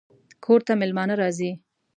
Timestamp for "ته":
0.67-0.73